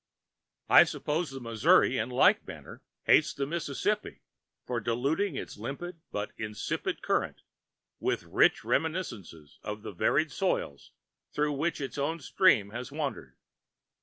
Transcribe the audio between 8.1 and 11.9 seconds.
rich reminiscences of the varied soils through which